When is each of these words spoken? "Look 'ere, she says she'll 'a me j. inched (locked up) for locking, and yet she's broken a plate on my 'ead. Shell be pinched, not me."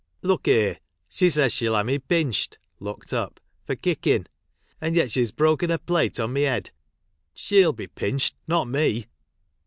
"Look 0.23 0.47
'ere, 0.47 0.79
she 1.07 1.29
says 1.29 1.53
she'll 1.53 1.75
'a 1.75 1.83
me 1.83 1.99
j. 1.99 2.21
inched 2.21 2.57
(locked 2.79 3.13
up) 3.13 3.39
for 3.67 3.75
locking, 3.85 4.25
and 4.81 4.95
yet 4.95 5.11
she's 5.11 5.31
broken 5.31 5.69
a 5.69 5.77
plate 5.77 6.19
on 6.19 6.33
my 6.33 6.39
'ead. 6.57 6.71
Shell 7.35 7.73
be 7.73 7.85
pinched, 7.85 8.33
not 8.47 8.67
me." 8.67 9.05